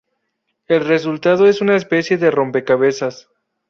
El 0.67 0.83
resultado 0.87 1.45
es 1.45 1.61
una 1.61 1.75
especie 1.75 2.17
de 2.17 2.31
'rompecabezas'. 2.31 3.27